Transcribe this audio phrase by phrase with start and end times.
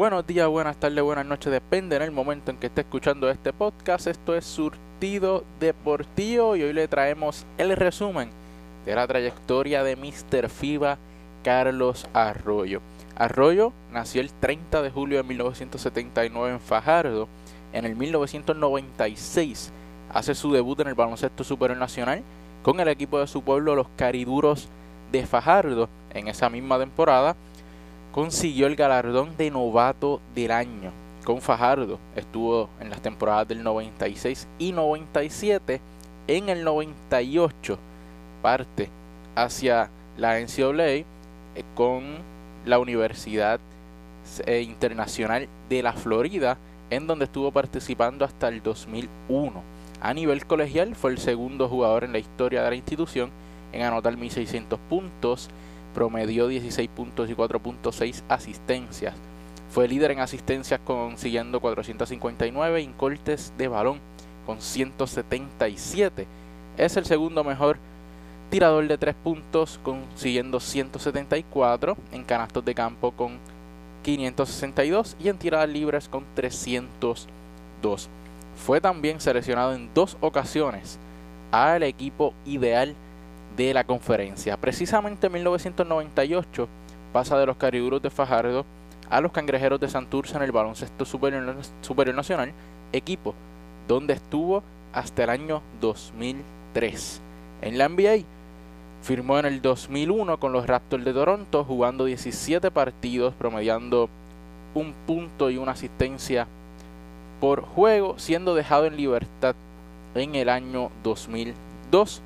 [0.00, 3.52] Buenos días, buenas tardes, buenas noches, depende en el momento en que esté escuchando este
[3.52, 4.06] podcast.
[4.06, 8.30] Esto es Surtido Deportivo y hoy le traemos el resumen
[8.86, 10.48] de la trayectoria de Mr.
[10.48, 10.96] FIBA
[11.44, 12.80] Carlos Arroyo.
[13.14, 17.28] Arroyo nació el 30 de julio de 1979 en Fajardo.
[17.74, 19.70] En el 1996
[20.14, 22.22] hace su debut en el baloncesto superior nacional
[22.62, 24.66] con el equipo de su pueblo, los Cariduros
[25.12, 25.90] de Fajardo.
[26.14, 27.36] En esa misma temporada
[28.12, 30.92] consiguió el galardón de novato del año
[31.24, 31.98] con Fajardo.
[32.16, 35.80] Estuvo en las temporadas del 96 y 97.
[36.26, 37.78] En el 98
[38.42, 38.88] parte
[39.34, 41.04] hacia la NCAA eh,
[41.74, 42.04] con
[42.64, 43.60] la Universidad
[44.46, 46.58] eh, Internacional de la Florida,
[46.90, 49.62] en donde estuvo participando hasta el 2001.
[50.00, 53.30] A nivel colegial fue el segundo jugador en la historia de la institución
[53.72, 55.48] en anotar 1.600 puntos,
[55.94, 59.14] promedió 16 puntos y 4.6 asistencias.
[59.70, 64.00] Fue líder en asistencias consiguiendo 459 incortes de balón
[64.46, 66.26] con 177.
[66.76, 67.78] Es el segundo mejor
[68.50, 73.38] tirador de 3 puntos consiguiendo 174 en canastos de campo con
[74.02, 78.08] 562 y en tiradas libres con 302.
[78.56, 80.98] Fue también seleccionado en dos ocasiones
[81.52, 82.94] al equipo ideal
[83.66, 84.56] de la conferencia.
[84.56, 86.68] Precisamente en 1998
[87.12, 88.64] pasa de los Cariduros de Fajardo
[89.08, 92.52] a los Cangrejeros de Santurce en el baloncesto superior, superior nacional,
[92.92, 93.34] equipo
[93.88, 97.20] donde estuvo hasta el año 2003.
[97.62, 98.24] En la NBA
[99.02, 104.08] firmó en el 2001 con los Raptors de Toronto, jugando 17 partidos, promediando
[104.74, 106.46] un punto y una asistencia
[107.40, 109.54] por juego, siendo dejado en libertad
[110.14, 112.22] en el año 2002.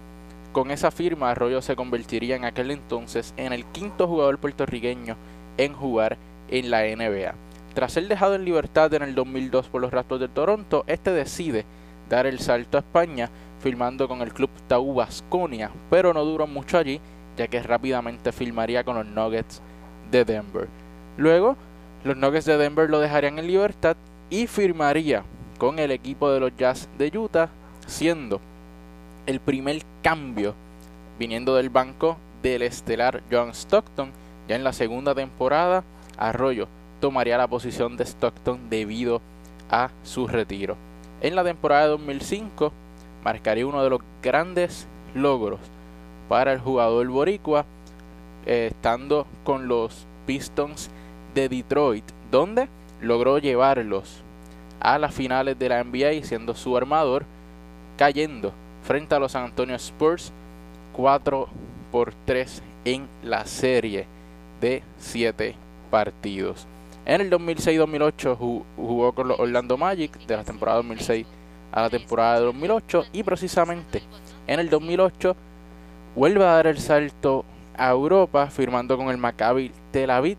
[0.55, 5.17] Con esa firma, Arroyo se convertiría en aquel entonces en el quinto jugador puertorriqueño
[5.57, 6.17] en jugar
[6.49, 7.35] en la NBA.
[7.75, 11.65] Tras ser dejado en libertad en el 2002 por los Raptors de Toronto, este decide
[12.09, 16.79] dar el salto a España, firmando con el club Tau Basconia, pero no duró mucho
[16.79, 17.01] allí,
[17.37, 19.61] ya que rápidamente firmaría con los Nuggets
[20.13, 20.69] de Denver.
[21.17, 21.57] Luego,
[22.05, 23.97] los Nuggets de Denver lo dejarían en libertad
[24.31, 25.25] y firmaría
[25.59, 27.49] con el equipo de los Jazz de Utah,
[27.89, 28.41] siendo
[29.27, 30.55] el primer cambio
[31.19, 34.11] viniendo del banco del estelar John Stockton.
[34.49, 35.85] Ya en la segunda temporada,
[36.19, 36.69] Arroyo
[37.01, 39.21] tomaría la posición de Stockton debido
[39.71, 40.77] a su retiro.
[41.21, 42.73] En la temporada de 2005
[43.25, 45.61] marcaría uno de los grandes logros
[46.29, 47.65] para el jugador boricua,
[48.47, 50.91] eh, estando con los Pistons
[51.35, 52.69] de Detroit, donde
[53.01, 54.23] logró llevarlos
[54.81, 57.25] a las finales de la NBA siendo su armador,
[57.97, 58.53] cayendo
[58.85, 60.33] frente a los San Antonio Spurs
[60.93, 61.49] 4
[61.91, 64.07] por 3 en la serie
[64.61, 65.57] de 7
[65.91, 66.67] partidos.
[67.07, 71.27] En el 2006-2008 jugó con los Orlando Magic de la temporada 2006
[71.73, 74.03] a la temporada de 2008 y precisamente
[74.47, 75.37] en el 2008
[76.15, 77.45] vuelve a dar el salto
[77.77, 80.39] a Europa firmando con el Maccabi Tel Aviv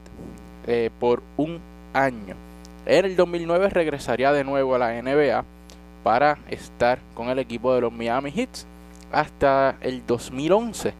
[0.66, 1.60] eh, por un
[1.94, 2.36] año.
[2.86, 5.44] En el 2009 regresaría de nuevo a la NBA
[6.06, 8.50] para estar con el equipo de los Miami Heat
[9.12, 10.94] hasta el 2011,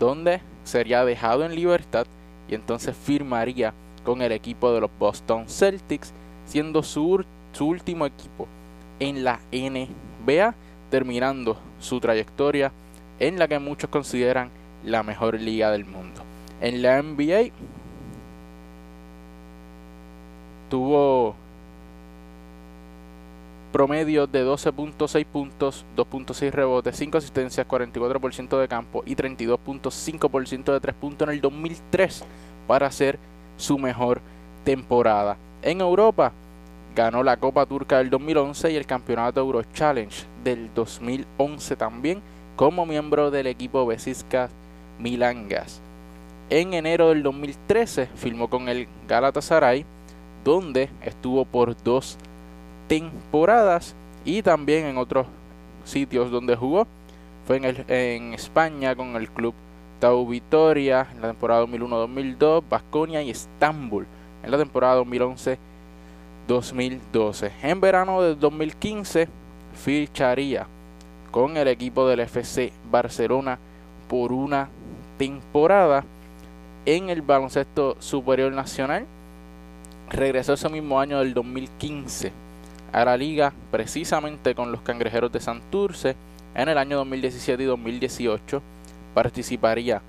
[0.00, 2.04] donde sería dejado en libertad
[2.48, 3.72] y entonces firmaría
[4.04, 6.12] con el equipo de los Boston Celtics,
[6.46, 8.48] siendo su, su último equipo
[8.98, 10.52] en la NBA,
[10.90, 12.72] terminando su trayectoria
[13.20, 14.50] en la que muchos consideran
[14.84, 16.22] la mejor liga del mundo.
[16.60, 17.52] En la NBA
[20.68, 21.36] tuvo
[23.72, 30.94] promedio de 12.6 puntos, 2.6 rebotes, 5 asistencias, 44% de campo y 32.5% de 3
[30.94, 32.24] puntos en el 2003
[32.66, 33.18] para hacer
[33.56, 34.20] su mejor
[34.64, 35.36] temporada.
[35.62, 36.32] En Europa
[36.94, 42.20] ganó la Copa Turca del 2011 y el Campeonato Euro Challenge del 2011 también
[42.56, 44.50] como miembro del equipo Besiskas
[44.98, 45.80] Milangas.
[46.50, 49.86] En enero del 2013 firmó con el Galatasaray
[50.44, 52.18] donde estuvo por dos
[52.90, 53.94] temporadas
[54.24, 55.28] y también en otros
[55.84, 56.88] sitios donde jugó.
[57.46, 59.54] Fue en, el, en España con el club
[60.00, 64.08] Tau Vitoria en la temporada 2001-2002, Basconia y Estambul
[64.42, 65.00] en la temporada
[66.48, 67.52] 2011-2012.
[67.62, 69.28] En verano del 2015
[69.72, 70.66] ficharía
[71.30, 73.60] con el equipo del FC Barcelona
[74.08, 74.68] por una
[75.16, 76.02] temporada
[76.86, 79.06] en el baloncesto superior nacional.
[80.08, 82.49] Regresó ese mismo año del 2015
[82.92, 86.16] a la liga precisamente con los Cangrejeros de Santurce
[86.54, 88.62] en el año 2017 y 2018.
[89.14, 90.02] Participaría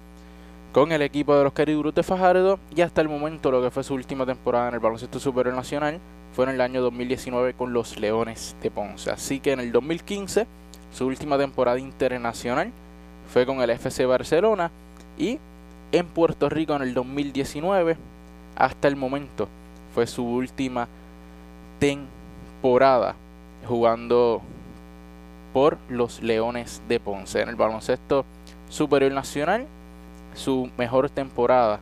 [0.72, 3.84] con el equipo de los Cariduros de Fajardo y hasta el momento lo que fue
[3.84, 6.00] su última temporada en el baloncesto superior nacional
[6.34, 9.12] fue en el año 2019 con los Leones de Ponce.
[9.12, 10.48] Así que en el 2015
[10.94, 12.72] su última temporada internacional
[13.32, 14.72] fue con el FC Barcelona
[15.18, 15.40] y
[15.92, 17.98] en Puerto Rico en el 2019
[18.56, 19.50] hasta el momento
[19.94, 20.88] fue su última
[21.80, 22.21] temporada
[23.68, 24.42] jugando
[25.54, 28.26] por los Leones de Ponce en el baloncesto
[28.70, 29.68] superior nacional
[30.34, 31.80] su mejor temporada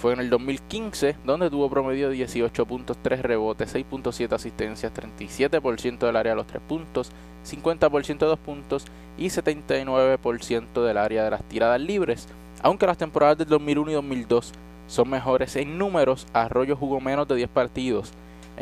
[0.00, 6.32] fue en el 2015, donde tuvo promedio de 18.3 rebotes, 6.7 asistencias, 37% del área
[6.32, 7.12] de los 3 puntos,
[7.46, 8.86] 50% de 2 puntos
[9.18, 12.26] y 79% del área de las tiradas libres.
[12.62, 14.52] Aunque las temporadas del 2001 y 2002
[14.88, 18.12] son mejores en números, Arroyo jugó menos de 10 partidos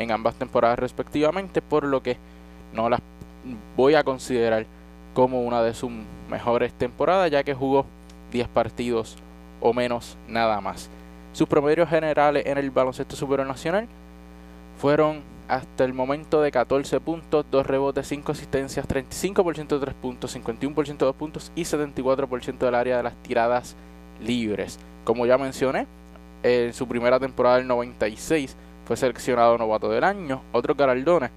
[0.01, 2.17] en ambas temporadas respectivamente, por lo que
[2.73, 3.01] no las
[3.75, 4.65] voy a considerar
[5.13, 5.91] como una de sus
[6.29, 7.85] mejores temporadas, ya que jugó
[8.31, 9.17] 10 partidos
[9.59, 10.89] o menos nada más.
[11.33, 13.87] Sus promedios generales en el baloncesto superior nacional
[14.77, 20.35] fueron hasta el momento de 14 puntos, 2 rebotes, 5 asistencias, 35% de 3 puntos,
[20.35, 23.75] 51% de 2 puntos y 74% del área de las tiradas
[24.21, 24.79] libres.
[25.03, 25.87] Como ya mencioné,
[26.43, 28.55] en su primera temporada del 96
[28.91, 30.41] fue seleccionado novato del año.
[30.51, 31.31] Otro galardones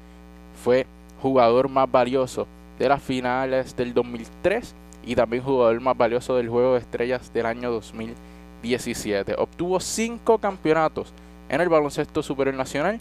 [0.64, 0.86] fue
[1.22, 2.48] jugador más valioso
[2.80, 4.74] de las finales del 2003
[5.06, 9.36] y también jugador más valioso del Juego de Estrellas del año 2017.
[9.38, 11.12] Obtuvo cinco campeonatos
[11.48, 12.98] en el baloncesto superior nacional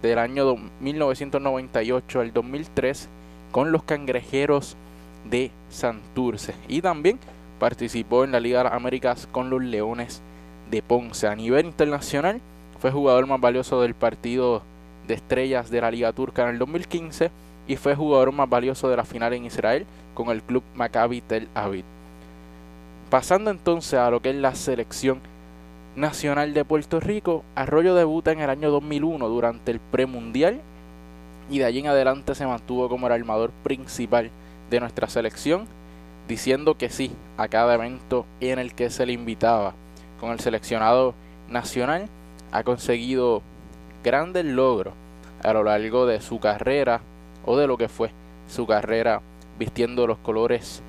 [0.00, 3.06] del año 1998 al 2003
[3.52, 4.78] con los Cangrejeros
[5.28, 7.18] de Santurce y también
[7.58, 10.22] participó en la Liga de Américas con los Leones
[10.70, 11.26] de Ponce.
[11.26, 12.40] A nivel internacional
[12.80, 14.62] fue jugador más valioso del partido
[15.06, 17.30] de estrellas de la Liga Turca en el 2015
[17.68, 19.84] y fue jugador más valioso de la final en Israel
[20.14, 21.84] con el club Maccabi Tel Aviv.
[23.10, 25.20] Pasando entonces a lo que es la selección
[25.94, 30.60] nacional de Puerto Rico, Arroyo debuta en el año 2001 durante el premundial
[31.50, 34.30] y de allí en adelante se mantuvo como el armador principal
[34.70, 35.66] de nuestra selección,
[36.28, 39.74] diciendo que sí a cada evento en el que se le invitaba.
[40.18, 41.14] Con el seleccionado
[41.48, 42.08] nacional
[42.52, 43.42] ha conseguido
[44.02, 44.94] grandes logros
[45.42, 47.00] a lo largo de su carrera
[47.44, 48.10] o de lo que fue
[48.48, 49.22] su carrera
[49.58, 50.82] vistiendo los colores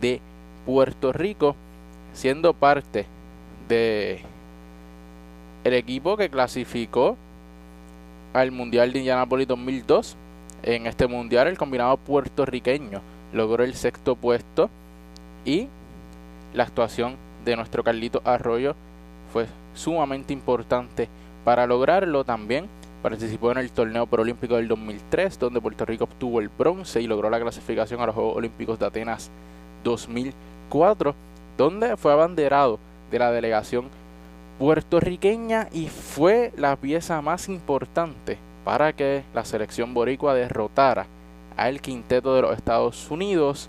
[0.00, 0.20] de
[0.66, 1.56] Puerto Rico,
[2.12, 3.06] siendo parte
[3.68, 4.20] de
[5.64, 7.16] el equipo que clasificó
[8.32, 10.16] al Mundial de Indianapolis 2002.
[10.62, 13.00] En este mundial el combinado puertorriqueño
[13.32, 14.70] logró el sexto puesto
[15.44, 15.68] y
[16.52, 18.74] la actuación de nuestro Carlito Arroyo
[19.32, 19.46] fue
[19.78, 21.08] sumamente importante
[21.44, 22.68] para lograrlo también.
[23.02, 27.30] Participó en el torneo preolímpico del 2003, donde Puerto Rico obtuvo el bronce y logró
[27.30, 29.30] la clasificación a los Juegos Olímpicos de Atenas
[29.84, 31.14] 2004,
[31.56, 32.78] donde fue abanderado
[33.10, 33.88] de la delegación
[34.58, 41.06] puertorriqueña y fue la pieza más importante para que la selección boricua derrotara
[41.56, 43.68] al quinteto de los Estados Unidos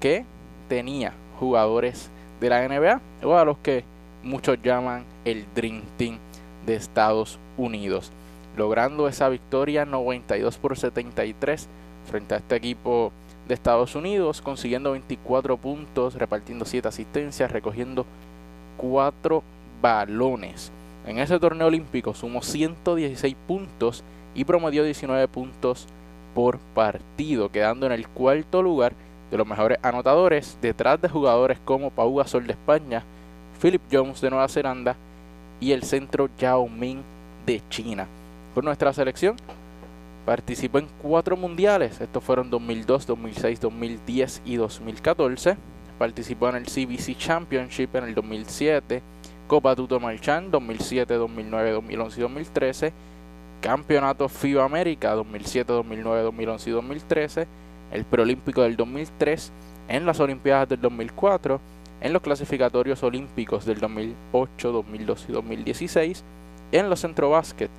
[0.00, 0.26] que
[0.68, 2.10] tenía jugadores
[2.40, 3.84] de la NBA o a los que
[4.24, 6.18] muchos llaman el Dream Team
[6.66, 8.10] de Estados Unidos
[8.56, 11.68] logrando esa victoria 92 por 73
[12.06, 13.12] frente a este equipo
[13.48, 18.06] de Estados Unidos, consiguiendo 24 puntos, repartiendo 7 asistencias, recogiendo
[18.76, 19.42] 4
[19.82, 20.70] balones.
[21.06, 24.02] En ese torneo olímpico sumó 116 puntos
[24.34, 25.86] y promedió 19 puntos
[26.34, 28.94] por partido, quedando en el cuarto lugar
[29.30, 33.04] de los mejores anotadores, detrás de jugadores como Pau Gasol de España,
[33.60, 34.96] Philip Jones de Nueva Zelanda
[35.60, 37.02] y el centro Yao Ming
[37.46, 38.06] de China
[38.54, 39.36] por nuestra selección.
[40.24, 45.56] Participó en cuatro mundiales, estos fueron 2002, 2006, 2010 y 2014.
[45.98, 49.02] Participó en el CBC Championship en el 2007,
[49.46, 52.92] Copa Tuto Marchand 2007, 2009, 2011 y 2013,
[53.60, 57.46] Campeonato FIBA América 2007, 2009, 2011 y 2013,
[57.92, 59.52] el Preolímpico del 2003,
[59.88, 61.60] en las Olimpiadas del 2004,
[62.04, 66.24] en los clasificatorios olímpicos del 2008, 2012 y 2016,
[66.70, 67.70] en los Centro Básquet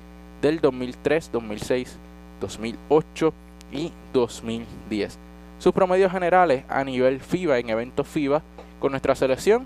[0.42, 1.96] del 2003, 2006,
[2.40, 3.32] 2008
[3.72, 5.18] y 2010.
[5.60, 8.42] Sus promedios generales a nivel FIBA en eventos FIBA
[8.80, 9.64] con nuestra selección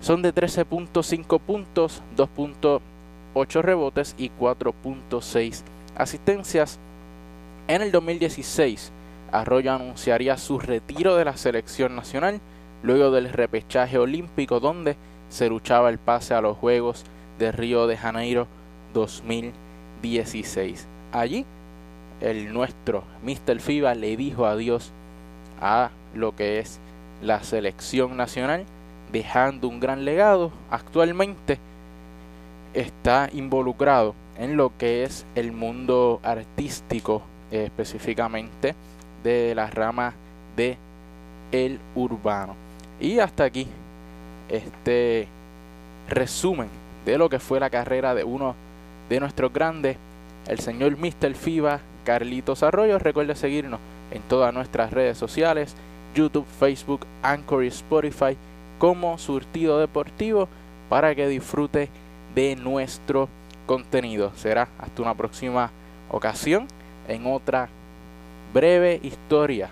[0.00, 5.62] son de 13.5 puntos, 2.8 rebotes y 4.6
[5.96, 6.78] asistencias.
[7.66, 8.92] En el 2016,
[9.32, 12.40] Arroyo anunciaría su retiro de la selección nacional
[12.84, 14.94] luego del repechaje olímpico donde
[15.28, 17.04] se luchaba el pase a los Juegos
[17.40, 18.46] de Río de Janeiro
[18.94, 19.64] 2020.
[20.04, 20.86] 16.
[21.12, 21.46] Allí,
[22.20, 23.58] el nuestro Mr.
[23.58, 24.92] FIBA le dijo adiós
[25.60, 26.78] a lo que es
[27.22, 28.66] la selección nacional
[29.12, 30.52] dejando un gran legado.
[30.70, 31.58] Actualmente
[32.74, 38.74] está involucrado en lo que es el mundo artístico, específicamente
[39.22, 40.12] de la rama
[40.56, 40.76] de
[41.50, 42.56] el urbano.
[43.04, 43.66] Y hasta aquí
[44.48, 45.28] este
[46.08, 46.70] resumen
[47.04, 48.54] de lo que fue la carrera de uno
[49.10, 49.98] de nuestros grandes,
[50.48, 51.34] el señor Mr.
[51.34, 52.98] FIBA, Carlitos Arroyo.
[52.98, 53.78] Recuerde seguirnos
[54.10, 55.74] en todas nuestras redes sociales,
[56.14, 58.38] YouTube, Facebook, Anchor y Spotify
[58.78, 60.48] como Surtido Deportivo
[60.88, 61.90] para que disfrute
[62.34, 63.28] de nuestro
[63.66, 64.32] contenido.
[64.34, 65.70] Será hasta una próxima
[66.10, 66.68] ocasión
[67.06, 67.68] en otra
[68.54, 69.68] breve historia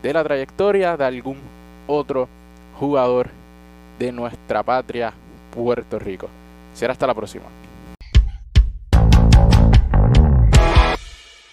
[0.00, 1.38] de la trayectoria de algún
[1.88, 2.28] otro
[2.78, 3.28] jugador
[3.98, 5.12] de nuestra patria
[5.54, 6.28] Puerto Rico.
[6.74, 7.44] Será hasta la próxima.